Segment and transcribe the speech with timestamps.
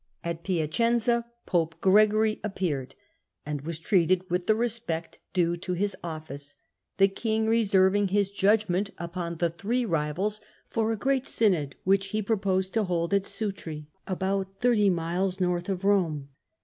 [0.23, 2.95] At Hacenza pope Gregory appeared
[3.45, 6.55] and was treated with the respect due to his office;
[6.97, 10.41] the king reserving his judgment upon the three rivals
[10.71, 15.69] for a great synod which he proposed to hold at Sutri about thirty miles north
[15.69, 16.29] of Rome.